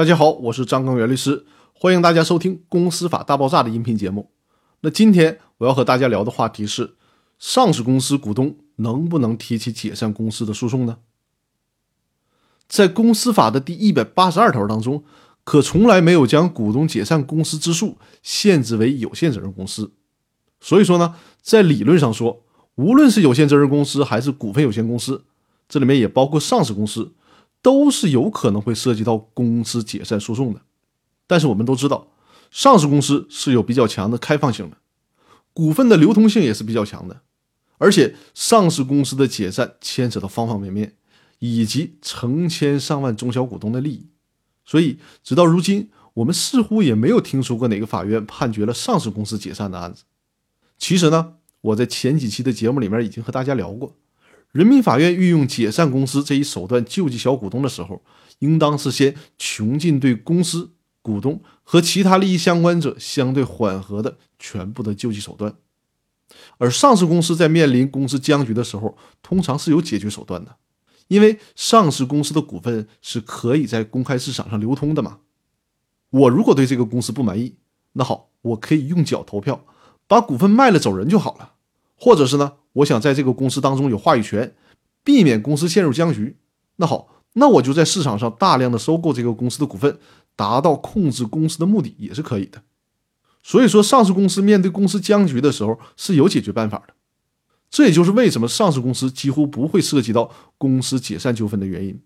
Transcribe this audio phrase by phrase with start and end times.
[0.00, 4.30] 大家好，我是张刚元律师，欢迎大家收听《公司法大爆炸》的音频节目。
[4.80, 6.94] 那今天我要和大家聊的话题是：
[7.38, 11.00] 上市公司股东能不能提起解散公司的诉讼呢？
[12.66, 15.04] 在公司法的第一百八十二条当中，
[15.44, 19.92] 可从来没有将股东解散公司之诉限制为有限责任公司。
[20.62, 22.42] 所以说呢，在理论上说，
[22.76, 25.26] 无论是有限责任公司还是股份有限公司，
[25.68, 27.12] 这里面也包括上市公司。
[27.62, 30.62] 都是有可能会涉及到公司解散诉讼的，
[31.26, 32.08] 但是我们都知道，
[32.50, 34.78] 上市公司是有比较强的开放性的，
[35.52, 37.20] 股份的流通性也是比较强的，
[37.78, 40.96] 而且上市公司的解散牵扯到方方面面，
[41.38, 44.06] 以及成千上万中小股东的利益，
[44.64, 50.04] 所以直到如今，我们似乎也没有听说过哪个法院判决了上市公司解散的案子。
[50.78, 53.96] 其实呢，我在前几期的节目里面已经和大家聊过。
[54.52, 58.02] 人民法院运用解散公司这一手段救济小股东的时候，
[58.40, 60.72] 应当是先穷尽对公司、
[61.02, 65.54] 股东和其他利益相关者相对缓和的全部的救济手段。
[66.58, 70.56] 而上市公司在面临公司僵局的时候，通常是有解决手段的，
[71.08, 75.18] 因为上市公司的股份是可以在公开市场上流通的嘛。
[76.10, 77.56] 我如果对这个公司不满意，
[77.92, 79.64] 那好，我可以用脚投票，
[80.06, 81.54] 把股份卖了走人就好了，
[82.00, 82.54] 或者是呢？
[82.72, 84.54] 我想在这个公司当中有话语权，
[85.04, 86.38] 避免公司陷入僵局。
[86.76, 89.98] 那好，那我就在市场上大量的收购这个公司的股份，
[90.34, 92.62] 达到控制公司的目的也是可以的。
[93.42, 96.94] 所以说，上市公司面对公司僵局的时候是有解决办法的。
[97.68, 102.00] 这也就是为什么上市公司几乎不会涉及到公司解散纠纷的原因。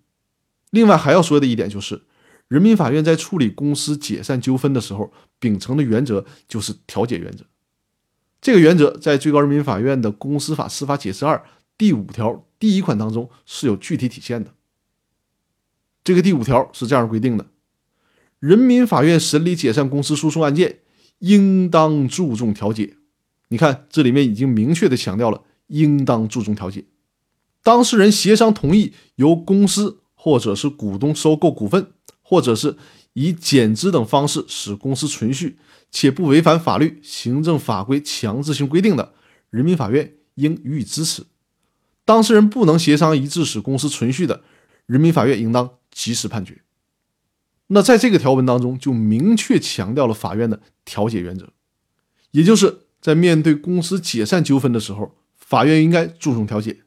[0.71, 2.03] 另外还要说的一点就是，
[2.49, 7.45] 人民法院在处理公司解散纠纷的时候，秉承的原则就是调解原则。
[8.45, 11.39] 这个原则在最高人民法院的《公司法司法解释二》
[11.79, 14.53] 第五条第一款当中是有具体体现的。
[16.05, 17.47] 这个第五条是这样规定的：
[18.39, 20.81] 人民法院审理解散公司诉讼案件，
[21.21, 22.99] 应当注重调解。
[23.49, 26.85] 你看，这里面已经明确的强调了应当注重调解。
[27.63, 31.87] 当事人协商同意由公司或者是股东收购股份，
[32.21, 32.77] 或者是
[33.15, 35.59] 以减资等方式使公司存续。
[35.97, 39.15] 且不违反法律、行政法规强制性规定的，
[39.51, 41.23] 人民法院应予以支持；
[42.05, 44.43] 当事人不能协商一致使公司存续的，
[44.87, 46.63] 人民法院应当及时判决。
[47.69, 51.53] 那在这个条文当中，就明确强调了法院的调解原则，
[52.33, 56.79] 也就是在面对公司解散纠纷的时候，法院应该注重调解，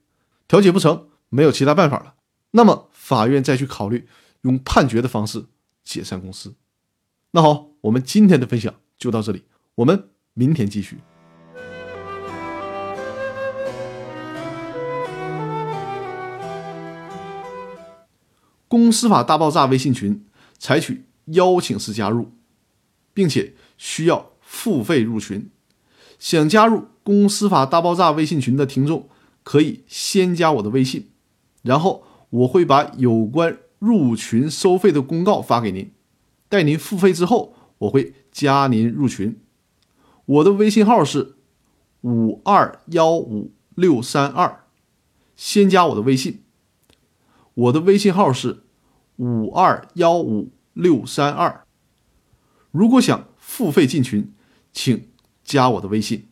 [0.50, 2.16] 调解不成，没有其他办法了，
[2.52, 4.06] 那么法院再去考虑
[4.42, 5.46] 用判决的方式
[5.88, 6.54] 解散公司。
[7.32, 8.74] 那好，我们今天的分享。
[8.98, 9.44] 就到这里，
[9.76, 10.98] 我们明天继续。
[18.68, 20.26] 公司法大爆炸微信群
[20.58, 22.32] 采取邀请式加入，
[23.14, 25.50] 并且需要付费入群。
[26.18, 29.08] 想加入公司法大爆炸微信群的听众，
[29.44, 31.12] 可以先加我的微信，
[31.62, 35.92] 然后我会把有关入群收费的公告发给您。
[36.50, 38.14] 待您付费之后，我会。
[38.30, 39.40] 加您入群，
[40.26, 41.38] 我的微信号是
[42.02, 44.66] 五二幺五六三二，
[45.36, 46.44] 先加我的微信。
[47.56, 48.62] 我的微信号是
[49.16, 51.66] 五二幺五六三二。
[52.70, 54.32] 如果想付费进群，
[54.72, 55.08] 请
[55.44, 56.28] 加我的微信。